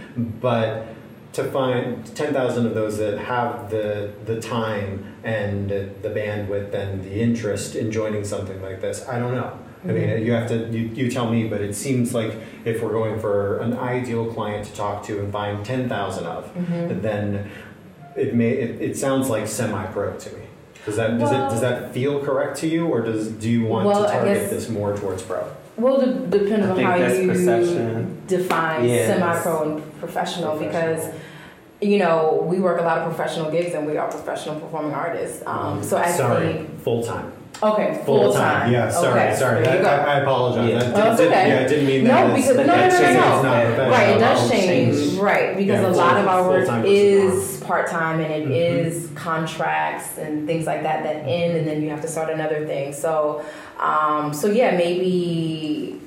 [0.41, 0.85] but
[1.33, 7.03] to find ten thousand of those that have the the time and the bandwidth and
[7.03, 9.57] the interest in joining something like this, I don't know.
[9.85, 12.91] I mean, you have to you, you tell me, but it seems like if we're
[12.93, 17.01] going for an ideal client to talk to and find ten thousand of, Mm-hmm.
[17.01, 17.49] then
[18.15, 20.43] it may it, it sounds like semi-pro to me.
[20.85, 23.65] Does that does Well- it does that feel correct to you, or does do you
[23.65, 25.43] want Well, to target guess- this more towards pro?
[25.75, 28.21] Well, de- depending on how you perception.
[28.27, 29.07] define Yes.
[29.07, 31.07] semi-pro and professional, because
[31.83, 35.43] you know we work a lot of professional gigs and we are professional performing artists.
[35.45, 37.31] Um, so I sorry, full time.
[37.61, 38.71] okay, full time.
[38.71, 39.63] Yeah, sorry, okay, sorry.
[39.63, 40.11] There you That- go.
[40.11, 40.69] I, I apologize.
[40.69, 40.79] Yeah.
[40.91, 41.47] That it's did- okay.
[41.49, 42.29] Yeah, I didn't mean No, that.
[42.29, 43.89] as- because- no, no, no, no, no.
[43.89, 44.95] Right, it does change.
[44.97, 45.19] change.
[45.19, 49.15] Right, because Yeah, a lot of our work is part time and it is Mhm.
[49.15, 52.91] contracts and things like that that end, and then you have to start another thing.
[52.93, 53.41] So,
[53.79, 55.99] um, so yeah, maybe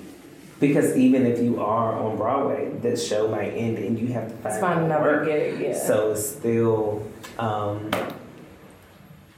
[0.59, 4.37] Because even if you are on Broadway, the show might end and you have to
[4.39, 5.61] find, find another gig.
[5.61, 5.79] Yeah.
[5.79, 7.07] So it's still
[7.39, 7.91] um,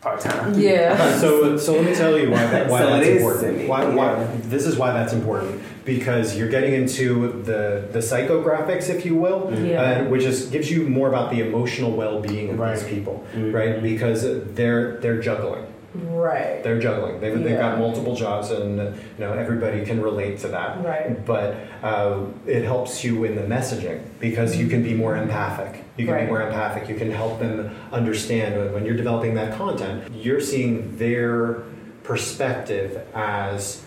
[0.01, 0.55] part time.
[0.59, 1.19] Yeah.
[1.19, 3.41] So, so let me tell you why, that, why So that's important.
[3.57, 8.89] semi, Why, why, this is why that's important because you're getting into the the psychographics,
[8.91, 9.81] if you will, Yeah.
[9.83, 12.87] uh, which is gives you more about the emotional well-being of these Right.
[12.87, 13.53] people, Mhm.
[13.55, 13.83] right?
[13.83, 14.23] Because
[14.55, 15.65] they're they're juggling.
[16.07, 16.63] Right.
[16.63, 17.21] They're juggling.
[17.21, 20.85] They've, they've got multiple jobs, and you know everybody can relate to that.
[20.85, 21.25] Right.
[21.25, 25.85] But uh, it helps you in the messaging because you can be more empathic.
[25.97, 26.25] You can Right.
[26.25, 26.89] be more empathic.
[26.89, 30.05] You can help them understand when- you're developing that content.
[30.15, 31.63] You're seeing their
[32.05, 33.83] perspective as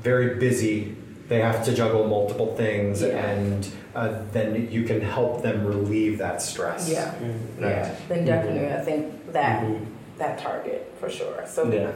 [0.00, 0.94] very busy.
[1.28, 3.08] They have to juggle multiple things, Yeah.
[3.16, 6.88] and uh, then you can help them relieve that stress.
[6.90, 7.14] Yeah.
[7.60, 7.94] Yeah.
[8.08, 9.80] Then definitely, I think that Mhm.
[10.22, 11.44] That target for sure.
[11.46, 11.90] So Yeah.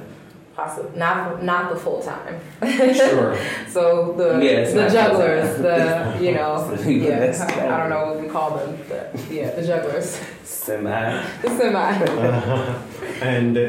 [0.57, 2.35] possibly not not the full time.
[2.95, 3.37] Sure.
[3.77, 3.83] So
[4.21, 5.79] the Yeah, the jugglers, the
[6.25, 6.51] you know,
[6.85, 10.09] yeah, That's- I don't know what we call them, but yeah, the jugglers,
[10.45, 11.23] Semi.
[11.43, 11.93] the semi.
[12.05, 12.83] Uh,
[13.23, 13.69] and uh,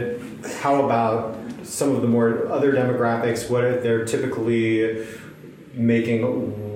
[0.63, 1.19] how about
[1.63, 3.49] some of the more other demographics?
[3.51, 5.05] What are they're typically
[5.73, 6.19] making?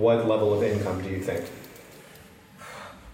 [0.02, 1.44] What level of income do you think?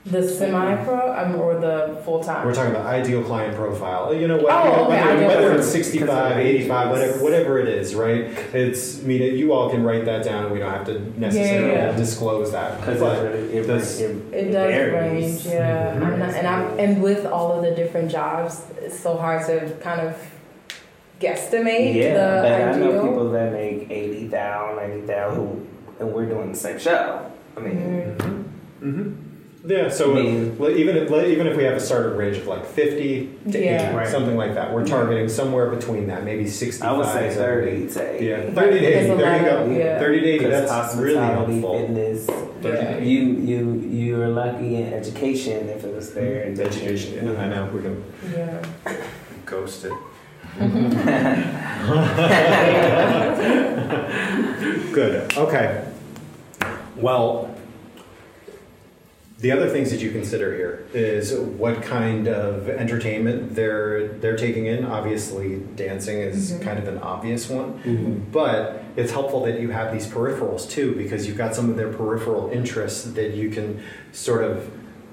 [0.09, 2.45] The semi-pro um, or the full-time?
[2.45, 4.13] We're talking about ideal client profile.
[4.13, 8.21] You know, whether, Oh, okay, whether, whether it's 65, 85, whatever, whatever it is, right?
[8.53, 11.71] It's, I mean, you all can write that down and we don't have to necessarily
[11.73, 11.91] Yeah.
[11.97, 12.79] disclose that.
[12.79, 15.45] Because But it, it, does- it, It does varies.
[15.45, 15.93] range, yeah.
[15.95, 16.03] Mhm.
[16.05, 19.71] I'm not, and I'm and with all of the different jobs, it's so hard to
[19.81, 20.15] kind of
[21.19, 25.65] guesstimate Yeah, the but I know people that make 80,000, 90,000 who,
[25.99, 27.29] and we're doing the same show.
[27.57, 28.43] I mean, Mhm.
[28.79, 29.11] hmm
[29.67, 32.47] Yeah, so I mean- uh, even if even if we have a starting range of
[32.47, 33.87] like 50 to Yeah.
[33.89, 34.07] 80, Right.
[34.07, 36.89] something like that, we're targeting somewhere between that, maybe 65.
[36.89, 38.25] I would say 30 to 80.
[38.25, 39.15] Yeah, 30 to 80.
[39.15, 39.65] There you go.
[39.77, 39.99] yeah.
[39.99, 40.37] 30 to 80.
[40.45, 41.79] Because That's really hospitality, helpful.
[41.79, 42.27] fitness,
[42.63, 42.97] Yeah.
[42.99, 46.43] you you you're lucky in education if it was there.
[46.43, 47.67] And education, yeah, I know.
[47.73, 48.03] We can
[48.33, 48.61] Yeah.
[49.45, 49.93] ghost it.
[54.93, 55.37] Good.
[55.37, 55.83] Okay.
[56.95, 57.53] Well,
[59.39, 64.65] the other things that you consider here is what kind of entertainment they're they're taking
[64.65, 64.83] in.
[64.83, 66.61] Obviously, dancing is Mhm.
[66.63, 68.31] kind of an obvious one, Mhm.
[68.31, 71.89] but it's helpful that you have these peripherals too because you've got some of their
[71.89, 73.79] peripheral interests that you can
[74.11, 74.63] sort of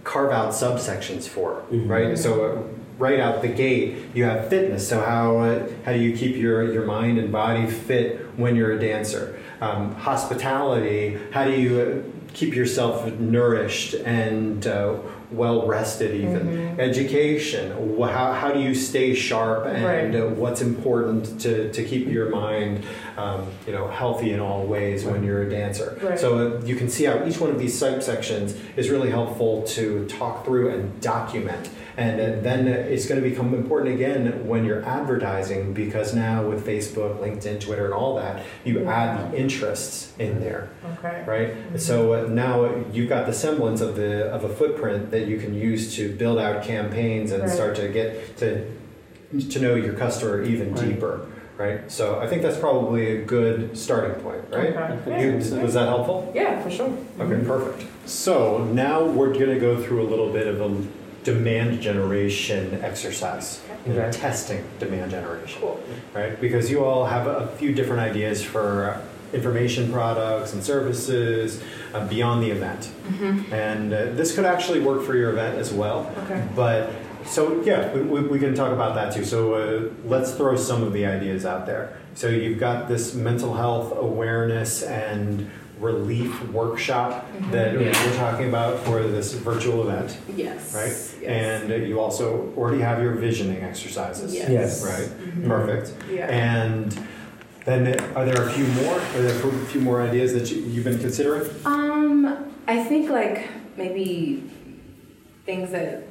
[0.04, 1.88] carve out subsections for, Mhm.
[1.90, 2.18] right?
[2.18, 2.44] So.
[2.44, 2.58] Uh,
[2.96, 4.86] Right out the gate, you have fitness.
[4.86, 8.70] So how uh, how do you keep your, your mind and body fit when you're
[8.70, 9.34] a dancer?
[9.60, 11.16] Um, hospitality.
[11.32, 14.94] How do you uh, keep yourself nourished and uh,
[15.30, 16.14] well rested?
[16.14, 16.78] Even Mhm.
[16.78, 17.70] education.
[18.00, 20.14] How, how do you stay sharp and Right.
[20.20, 22.84] uh, what's important to, to keep your mind
[23.16, 25.96] um, you know healthy in all ways when you're a dancer.
[26.02, 26.18] Right.
[26.18, 30.06] So uh, you can see how each one of these subsections is really helpful to
[30.06, 31.68] talk through and document.
[31.96, 37.18] And then it's going to become important again when you're advertising because now with Facebook,
[37.20, 41.22] LinkedIn, Twitter, and all that, you add the interests in there Okay.
[41.26, 41.80] right?
[41.80, 45.54] So uh, now you've got the semblance of the of a footprint that you can
[45.54, 47.52] use to build out campaigns and Right.
[47.52, 48.66] start to get to
[49.50, 50.88] to know your customer even Right.
[50.88, 51.26] deeper,
[51.58, 51.90] right?
[51.90, 54.76] So I think that's probably a good starting point, right?
[54.76, 55.22] Okay.
[55.22, 55.62] You, Yeah.
[55.62, 56.30] was that helpful?
[56.34, 56.92] Yeah, for sure.
[57.20, 57.84] Okay, perfect.
[58.06, 60.70] So now we're going to go through a little bit of a
[61.24, 64.10] demand generation exercise, Okay.
[64.12, 65.80] testing demand generation Cool.
[66.14, 66.40] right?
[66.40, 69.00] Because you all have a few different ideas for
[69.32, 71.60] information products and services
[71.92, 72.90] uh, beyond the event.
[73.50, 76.12] And uh, this could actually work for your event as well.
[76.24, 76.46] Okay.
[76.54, 76.90] But
[77.24, 79.24] so, yeah, we, we, we can talk about that too.
[79.24, 81.96] So uh, let's throw some of the ideas out there.
[82.14, 87.80] So you've got this mental health awareness and relief workshop that Yeah.
[88.06, 90.74] we're talking about for this virtual event, Yes.
[90.74, 90.92] right?
[91.22, 91.62] Yes.
[91.64, 94.48] And you also already have your visioning exercises, Yes.
[94.50, 94.84] Yes.
[94.84, 95.08] right?
[95.38, 95.48] Mhm.
[95.48, 95.92] Perfect.
[96.12, 96.26] Yeah.
[96.26, 96.96] And
[97.64, 98.96] then are there a few more?
[98.96, 101.48] Are there a few more ideas that you, you've been considering?
[101.64, 102.36] Um,
[102.68, 104.42] I think like maybe
[105.46, 106.04] things that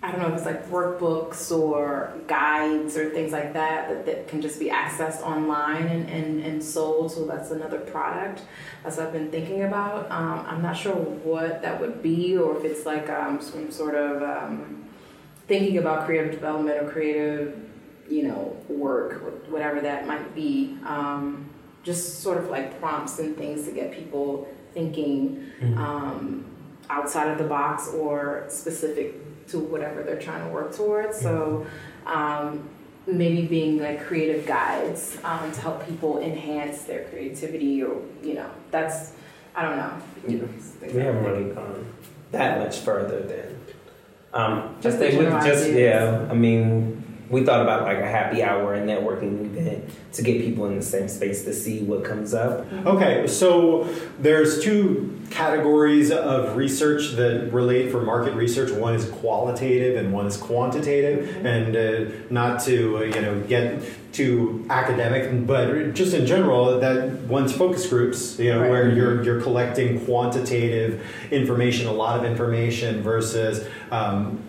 [0.00, 4.28] I don't know if it's like workbooks or guides or things like that that, that
[4.28, 7.10] can just be accessed online and, and, and sold.
[7.10, 8.42] So that's another product.
[8.84, 10.08] That's what I've been thinking about.
[10.10, 13.96] Um, I'm not sure what that would be or if it's like um, some sort
[13.96, 14.84] of um,
[15.48, 17.60] thinking about creative development or creative,
[18.08, 20.78] you know, work, whatever that might be.
[20.86, 21.50] Um,
[21.82, 26.44] just sort of like prompts and things to get people thinking um,
[26.90, 29.14] outside of the box or specific
[29.48, 31.20] to whatever they're trying to work towards.
[31.20, 31.66] So
[32.06, 32.68] um,
[33.06, 38.50] maybe being like creative guides um, to help people enhance their creativity or, you know,
[38.70, 39.12] that's,
[39.54, 39.92] I don't know.
[40.26, 40.92] Yeah.
[40.92, 41.30] We haven't that.
[41.30, 41.92] really gone
[42.32, 43.56] that much further than.
[44.32, 45.68] Um, Just I think the just ideas.
[45.70, 46.28] yeah.
[46.30, 50.66] I mean, we thought about like a happy hour and networking event to get people
[50.66, 52.70] in the same space to see what comes up.
[52.86, 53.84] Okay, so
[54.18, 58.70] there's two categories of research that relate for market research.
[58.70, 61.44] One is qualitative and one is quantitative.
[61.44, 67.10] And uh, not to uh, you know get too academic, but just in general, that
[67.22, 68.38] one's focus groups.
[68.38, 68.70] You know Right.
[68.70, 73.66] where you're you're collecting quantitative information, a lot of information versus.
[73.90, 74.42] Um,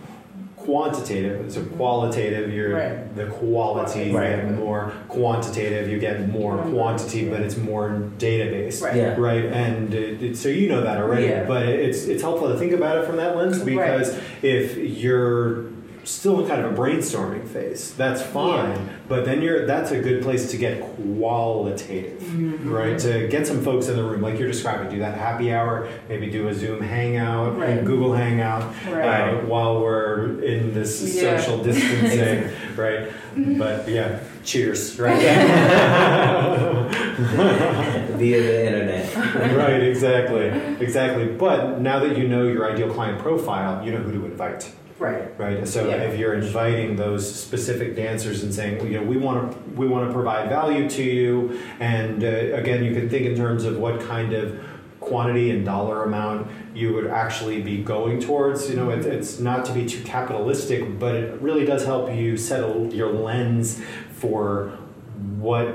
[0.66, 3.16] quantitative so qualitative you're Right.
[3.16, 4.36] the quality you Right.
[4.36, 8.96] get more quantitative you get more Numbers, quantity but it's more database Right.
[8.96, 9.16] Yeah.
[9.18, 11.46] right and it, it- so you know that already Yeah.
[11.48, 13.66] but it's it's helpful to think about it from that lens Right.
[13.68, 15.64] because if you're
[16.10, 18.82] still in kind of a brainstorming phase that's fine Yeah.
[19.08, 22.72] but then you're that's a good place to get qualitative Mm-hmm.
[22.72, 25.88] right to get some folks in the room like you're describing do that happy hour
[26.10, 27.84] maybe do a zoom hangout Right.
[27.86, 29.30] google hangout Right.
[29.34, 31.40] uh, while we're in this Yeah.
[31.40, 33.10] social distancing right
[33.58, 35.20] but yeah cheers right
[38.20, 39.16] via the internet.
[39.56, 40.48] right, exactly,
[40.80, 41.26] exactly.
[41.28, 44.72] But now that you know your ideal client profile, you know who to invite.
[45.00, 45.40] Right.
[45.40, 45.68] Right.
[45.68, 45.96] So Yeah.
[46.04, 50.08] if you're inviting those specific dancers and saying, you know, we want to we want
[50.08, 54.02] to provide value to you, and uh, again, you can think in terms of what
[54.02, 54.60] kind of
[55.00, 58.70] quantity and dollar amount you would actually be going towards.
[58.70, 62.36] You know, it, it's not to be too capitalistic, but it really does help you
[62.36, 63.82] settle your lens
[64.12, 64.74] for
[65.38, 65.74] what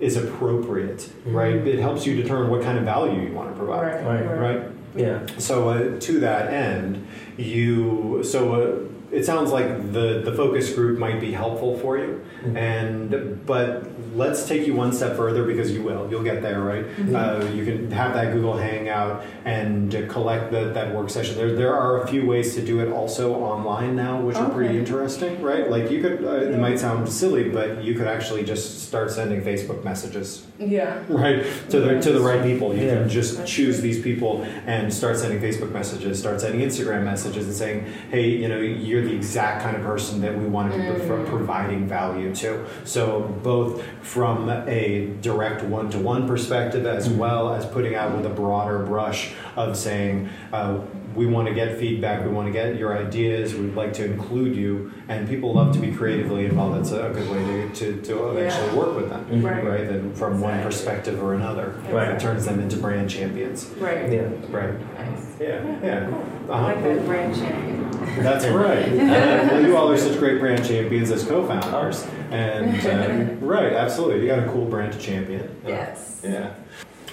[0.00, 1.08] is appropriate.
[1.24, 1.54] Right.
[1.54, 4.04] It helps you determine what kind of value you want to provide.
[4.04, 4.26] right?
[4.26, 4.56] Right.
[4.56, 4.70] Right.
[4.94, 5.26] Yeah.
[5.38, 10.98] So uh, to that end, you so uh, it sounds like the the focus group
[10.98, 12.56] might be helpful for you, Mhm.
[12.56, 13.84] and but
[14.16, 16.84] let's take you one step further because you will you'll get there right.
[17.14, 21.36] Uh, you can have that Google Hangout and uh, collect the, that work session.
[21.36, 24.76] There there are a few ways to do it also online now, which are pretty
[24.78, 25.70] interesting, right?
[25.70, 29.40] Like you could uh, it might sound silly, but you could actually just start sending
[29.42, 30.98] Facebook messages Yeah.
[31.08, 32.94] right to the to the right people you Yeah.
[32.94, 33.82] can just That's choose true.
[33.88, 34.32] these people
[34.66, 37.78] and start sending facebook messages start sending instagram messages and saying
[38.14, 41.26] hey you know you're the exact kind of person that we want to be Mm.
[41.26, 47.16] providing value to so both from a direct one-to-one perspective as Mhm.
[47.18, 50.74] well as putting out with a broader brush of saying uh,
[51.14, 54.54] we want to get feedback we want to get your ideas we'd like to include
[54.56, 58.28] you and people love to be creatively involved that's a good way to, to, to
[58.30, 58.74] eventually Yeah.
[58.74, 59.44] work with them Mhm.
[59.44, 59.64] Right.
[59.64, 59.88] right?
[59.88, 62.08] Then from one perspective or another, Right.
[62.10, 63.66] it turns them into brand champions.
[63.78, 64.10] Right.
[64.12, 64.28] Yeah.
[64.50, 64.74] Right.
[64.98, 65.36] Nice.
[65.40, 65.60] Yeah.
[65.82, 66.08] Yeah.
[66.48, 66.62] I Uh-huh.
[66.66, 67.80] like that brand champion.
[68.22, 68.88] That's right.
[69.14, 74.20] Uh, well, you all are such great brand champions as co-founders, and uh, right, absolutely,
[74.22, 75.42] you got a cool brand to champion.
[75.64, 76.20] Uh, Yes.
[76.24, 76.50] Yeah.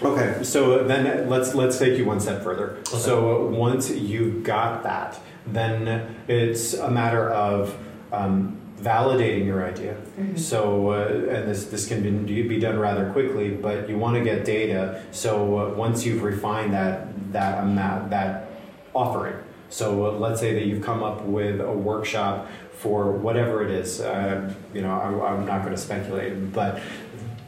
[0.04, 2.78] Okay, so then let's let's take you one step further.
[2.86, 7.78] So once you've got that, then it's a matter of
[8.12, 9.96] um, validating your idea.
[10.20, 10.40] Mhm.
[10.40, 14.24] So, uh, and this this can be, be done rather quickly, but you want to
[14.24, 15.04] get data.
[15.12, 18.50] So uh, once you've refined that that amount that
[18.94, 19.36] offering.
[19.70, 24.02] So uh, let's say that you've come up with a workshop for whatever it is.
[24.02, 26.82] Uh, you know, I, I'm not going to speculate, but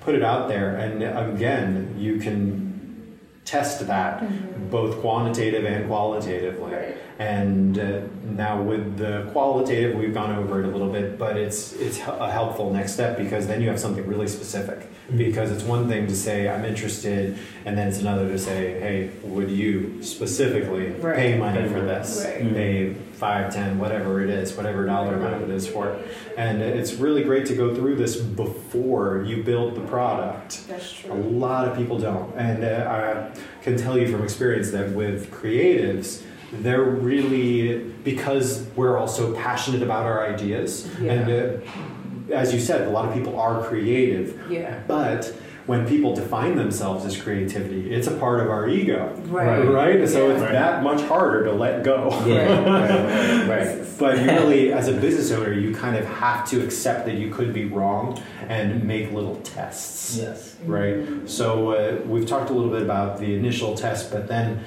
[0.04, 4.53] put it out there, and again, you can test that Mhm.
[4.70, 6.74] Both quantitative and qualitatively.
[6.74, 6.98] Right.
[7.20, 11.74] And uh, now with the qualitative, we've gone over it a little bit, but it's
[11.74, 14.80] it's a helpful next step because then you have something really specific.
[15.12, 15.18] Mhm.
[15.18, 19.10] Because it's one thing to say I'm interested, and then it's another to say, hey,
[19.24, 21.16] would you specifically Right.
[21.16, 22.26] pay money for this?
[22.26, 22.54] Right.
[22.54, 26.06] Pay five, ten, whatever it is, whatever dollar amount it is for it.
[26.36, 30.68] And it's really great to go through this before you build the product.
[30.68, 31.14] That's true.
[31.14, 32.34] A lot of people don't.
[32.36, 38.98] And uh, I can tell you from experience that with creatives, they're really, because we're
[38.98, 43.40] all so passionate about our ideas, and uh, as you said, a lot of people
[43.40, 44.80] are creative, Yeah.
[44.88, 45.34] but
[45.66, 49.14] when people define themselves as creativity, it's a part of our ego.
[49.28, 49.60] Right.
[49.66, 50.10] Right?
[50.10, 50.34] So Yeah.
[50.34, 50.52] it's Right.
[50.52, 52.10] that much harder to let go.
[52.26, 52.64] Yeah.
[52.70, 53.48] right.
[53.48, 53.68] Right.
[53.68, 53.80] right.
[54.00, 57.30] But you really, as a business owner, you kind of have to accept that you
[57.30, 60.56] could be wrong and make little tests Yes.
[60.66, 60.98] right?
[61.26, 64.60] So uh, we've talked a little bit about the initial test, but then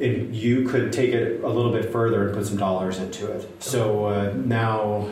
[0.00, 3.48] it, you could take it a little bit further and put some dollars into it.
[3.62, 5.08] So uh, now,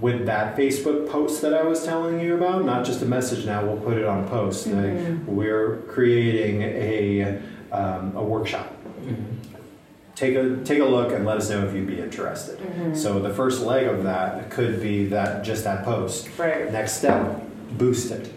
[0.00, 3.46] with that Facebook post that I was telling you about, not just a message.
[3.46, 4.68] Now we'll put it on a post.
[4.68, 5.24] Mhm.
[5.24, 7.40] we're creating a
[7.72, 8.72] um, a workshop.
[9.04, 9.16] Mhm.
[10.14, 12.58] Take a take a look and let us know if you'd be interested.
[12.58, 12.96] Mhm.
[12.96, 16.28] So the first leg of that could be that just that post.
[16.38, 16.70] Right.
[16.72, 17.40] Next step,
[17.78, 18.30] boost it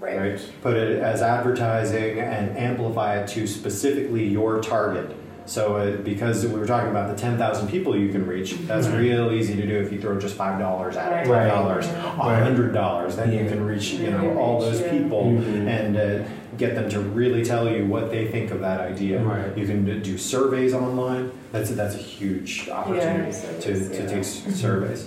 [0.00, 0.18] Right.
[0.18, 0.40] right?
[0.62, 5.14] Put it as advertising and amplify it to specifically your target.
[5.46, 8.98] So, uh, because we were talking about the 10,000 people you can reach, that's Mhm.
[8.98, 12.42] real easy to do if you throw just $5 at it, $10, Right.
[12.42, 14.90] $100, then you can reach, you know, all those yeah.
[14.90, 15.66] people Mhm.
[15.66, 16.24] and uh,
[16.58, 19.20] get them to really tell you what they think of that idea.
[19.22, 19.56] Right.
[19.56, 21.30] You can do surveys online.
[21.50, 24.08] That's a, that's a huge opportunity Yeah, to, surveys, to yeah.
[24.08, 25.06] take s- surveys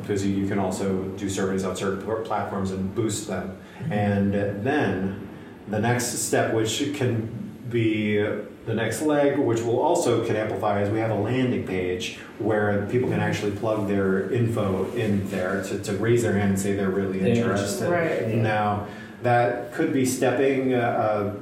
[0.00, 3.52] because you, you can also do surveys on certain platforms and boost them.
[3.90, 5.16] And then
[5.68, 7.28] the next step, which can
[7.70, 8.24] be
[8.66, 12.86] the next leg, which will also can amplify, is we have a landing page where
[12.90, 16.74] people can actually plug their info in there to, to raise their hand and say
[16.74, 17.90] they're really They're interested.
[17.90, 18.28] Right.
[18.28, 18.42] Yeah.
[18.42, 18.86] Now,
[19.22, 20.74] that could be stepping.
[20.74, 21.34] Uh, uh,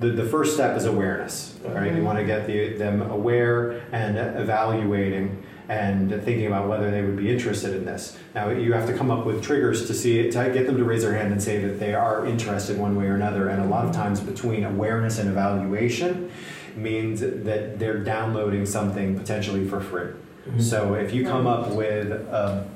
[0.00, 1.92] the, the first step is awareness, right?
[1.92, 2.02] You Mhm.
[2.04, 7.30] want to get the, them aware and evaluating and thinking about whether they would be
[7.30, 8.18] interested in this.
[8.34, 11.02] Now, you have to come up with triggers to see to get them to raise
[11.02, 13.48] their hand and say that they are interested one way or another.
[13.48, 16.30] And a lot of times, between awareness and evaluation,
[16.76, 20.10] means that they're downloading something potentially for free.
[20.48, 20.60] Mhm.
[20.60, 22.66] So if you come up with a,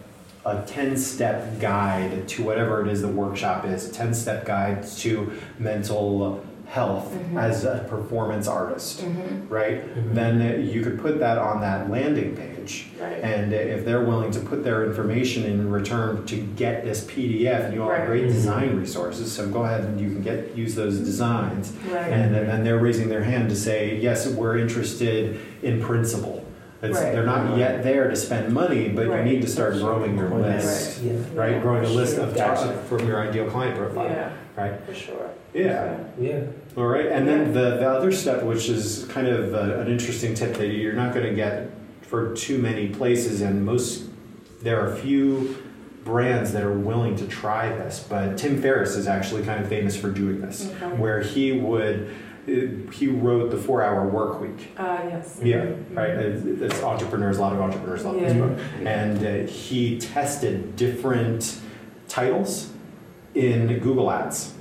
[0.44, 4.86] a 10 step guide to whatever it is the workshop is, a 10 step guide
[4.98, 7.38] to mental health mm-hmm.
[7.38, 9.48] as a performance artist, mm-hmm.
[9.48, 9.86] right?
[9.86, 10.14] Mm-hmm.
[10.14, 12.57] Then you could put that on that landing page.
[13.00, 13.20] Right.
[13.22, 17.74] And if they're willing to put their information in return to get this PDF, and
[17.74, 18.06] you all have Right.
[18.08, 21.72] great design resources, so go ahead and you can get use those designs.
[21.90, 22.12] Right.
[22.12, 26.44] And then and they're raising their hand to say, yes, we're interested in principle.
[26.80, 27.12] It's, Right.
[27.12, 29.26] They're not yet there to spend money, but Right.
[29.26, 31.12] you need to start growing your list, Yeah.
[31.34, 31.60] right?
[31.60, 32.72] Growing a list of Gotcha.
[32.88, 34.74] from your ideal client profile, Yeah, right?
[34.86, 35.30] for sure.
[35.54, 35.94] Yeah.
[36.20, 36.40] Yeah.
[36.76, 40.34] All right, and then the, the other step, which is kind of uh an interesting
[40.34, 41.70] tip that you're not going to get
[42.08, 44.04] for too many places, and most
[44.62, 45.56] there are few
[46.04, 48.04] brands that are willing to try this.
[48.08, 50.96] But Tim Ferriss is actually kind of famous for doing this, Okay.
[50.96, 52.08] where he would
[52.46, 54.70] he wrote the Four Hour Work Week.
[54.78, 55.38] Uh, yes.
[55.42, 56.08] Yeah, right.
[56.08, 57.36] It's entrepreneurs.
[57.36, 61.58] A lot of entrepreneurs love this book, and uh, he tested different
[62.08, 62.70] titles
[63.34, 64.54] in Google Ads.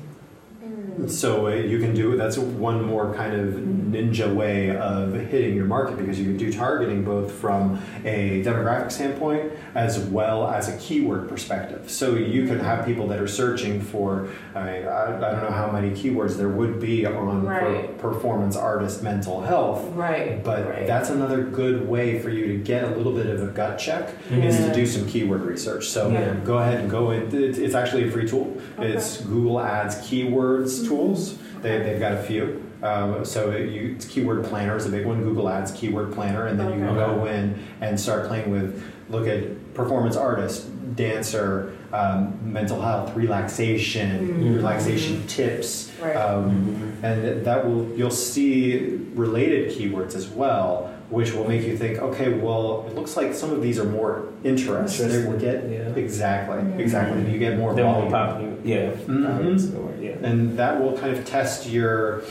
[1.06, 5.66] So uh, you can do that's one more kind of ninja way of hitting your
[5.66, 10.78] market because you can do targeting both from a demographic standpoint as well as a
[10.78, 11.90] keyword perspective.
[11.90, 15.72] So you can have people that are searching for I, I, I don't know how
[15.72, 17.98] many keywords there would be on Right.
[18.00, 19.86] performance artist mental health.
[19.94, 20.44] Right.
[20.44, 20.88] But right.
[20.88, 24.10] that's another good way for you to get a little bit of a gut check
[24.32, 25.88] is to do some keyword research.
[25.90, 26.34] So Yeah.
[26.44, 27.30] go ahead and go in.
[27.34, 28.58] It's actually a free tool.
[28.80, 28.90] Okay.
[28.94, 31.38] It's Google Ads keywords tools.
[31.62, 32.64] They, they've got a few.
[32.84, 35.24] Um, so you, it's Keyword Planner is a big one.
[35.24, 38.84] Google Ads Keyword Planner, and then you can go in and start playing with.
[39.10, 40.68] Look at performance artist,
[40.98, 44.56] dancer, um, mental health, relaxation, Mhm.
[44.58, 46.16] relaxation tips, Right.
[46.16, 52.00] um, and that will you'll see related keywords as well, which will make you think,
[52.00, 55.06] okay, well, it looks like some of these are more interesting.
[55.06, 55.94] Interesting, We get yeah.
[55.96, 56.80] exactly, Mhm.
[56.80, 57.32] exactly.
[57.32, 58.54] You get more They're more volume, popular.
[58.64, 58.90] Yeah.
[59.06, 60.16] Probably is the word, Yeah.
[60.22, 62.24] and that will kind of test your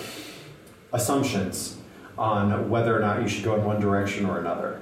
[0.92, 1.76] assumptions
[2.18, 4.78] on whether or not you should go in one direction or another.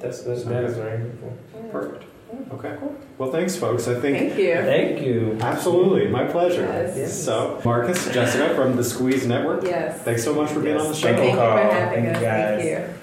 [0.00, 1.32] That's that's that is very helpful.
[1.70, 2.04] Perfect.
[2.52, 2.76] Okay.
[3.18, 3.88] Well, thanks, folks.
[3.88, 4.54] I think Thank you.
[4.54, 5.38] Thank you.
[5.40, 6.62] absolutely my pleasure.
[6.62, 7.24] Yes.
[7.24, 9.64] So, Marcus, Jessica from the Squeeze Network.
[9.64, 10.00] Yes.
[10.02, 11.06] Thanks so much for being Yes, on the show.
[11.08, 12.20] thank Thank you for having Thank us.
[12.20, 12.62] you, guys.
[12.62, 12.94] Thank you.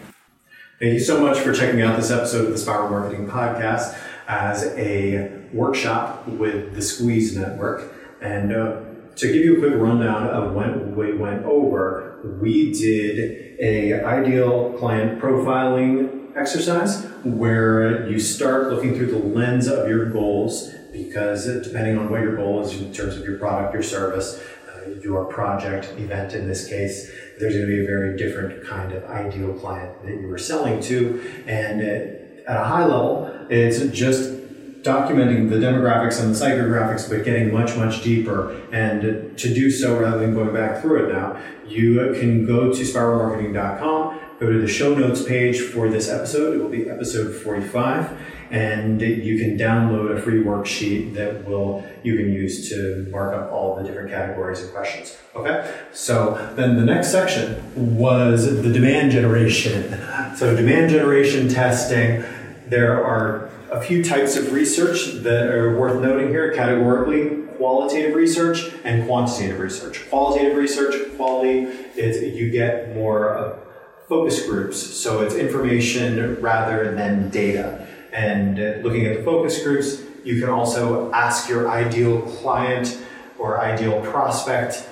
[0.79, 4.63] Thank you so much for checking out this episode of the Spiral Marketing Podcast as
[4.77, 7.91] a workshop with the Squeeze Network.
[8.21, 8.81] And uh,
[9.17, 14.73] to give you a quick rundown of what we went over, we did a ideal
[14.79, 21.97] client profiling exercise where you start looking through the lens of your goals because depending
[21.97, 25.85] on what your goal is in terms of your product, your service, uh, your project,
[25.97, 30.01] event in this case, there's going to be a very different kind of ideal client
[30.03, 31.43] that you are selling to.
[31.45, 34.31] And uh, at a high level, it's just
[34.81, 38.59] documenting the demographics and the psychographics, but getting much, much deeper.
[38.71, 42.81] And to do so, rather than going back through it now, you can go to
[42.81, 46.55] spiralmarketing.com, go to the show notes page for this episode.
[46.55, 48.17] It will be episode 45.
[48.51, 53.51] And you can download a free worksheet that will you can use to mark up
[53.51, 55.15] all the different categories and questions.
[55.35, 55.71] Okay.
[55.91, 59.95] So then the next section was the demand generation.
[60.35, 62.23] So demand generation testing.
[62.67, 68.71] There are a few types of research that are worth noting here categorically qualitative research
[68.83, 70.09] and quantitative research.
[70.09, 71.65] Qualitative research, quality,
[71.95, 73.59] is you get more
[74.09, 77.87] focus groups, so it's information rather than data.
[78.11, 82.99] And looking at the focus groups, you can also ask your ideal client
[83.37, 84.89] or ideal prospect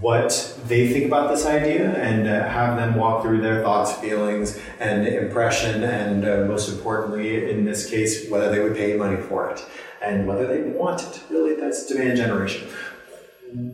[0.00, 4.58] what they think about this idea and uh, have them walk through their thoughts, feelings,
[4.80, 9.50] and impression, and uh, most importantly, in this case, whether they would pay money for
[9.50, 9.64] it
[10.02, 11.22] and whether they want it.
[11.30, 12.68] Really, that's demand generation.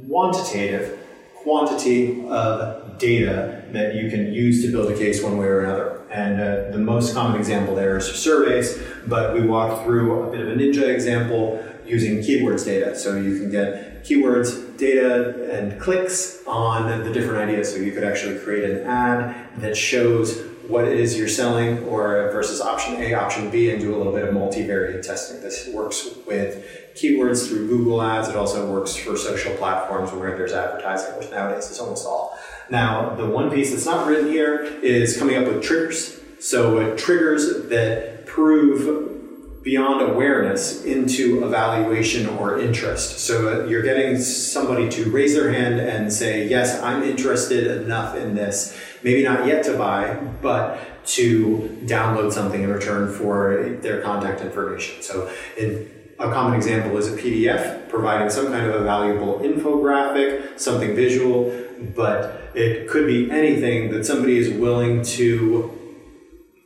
[0.08, 0.98] Quantitative,
[1.46, 6.02] quantity of data that you can use to build a case one way or another.
[6.10, 10.40] And uh, the most common example there is surveys, but we walk through a bit
[10.40, 12.96] of a ninja example using keywords data.
[12.98, 17.72] So you can get keywords, data, and clicks on the different ideas.
[17.72, 22.30] So you could actually create an ad that shows what it is you're selling or
[22.32, 25.40] versus option A, option B, and do a little bit of multivariate testing.
[25.40, 26.64] This works with
[26.94, 28.28] keywords through Google Ads.
[28.28, 32.38] It also works for social platforms where there's advertising, which nowadays is almost all.
[32.70, 36.20] Now, the one piece that's not written here is coming up with triggers.
[36.40, 43.18] So uh, triggers that prove beyond awareness into evaluation or interest.
[43.18, 48.16] So uh, you're getting somebody to raise their hand and say, Yes, I'm interested enough
[48.16, 48.78] in this.
[49.06, 55.00] Maybe not yet to buy, but to download something in return for their contact information.
[55.00, 55.88] So, in,
[56.18, 61.54] a common example is a PDF providing some kind of a valuable infographic, something visual,
[61.94, 65.70] but it could be anything that somebody is willing to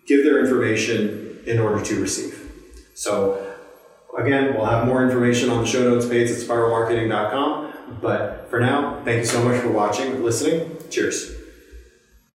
[0.06, 2.50] give their information in order to receive.
[2.94, 3.54] So,
[4.16, 7.98] again, we'll have more information on the show notes page at spiralmarketing.com.
[8.00, 10.78] But for now, thank you so much for watching, listening.
[10.88, 11.39] Cheers.